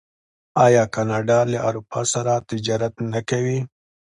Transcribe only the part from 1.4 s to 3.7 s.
له اروپا سره تجارت نه کوي؟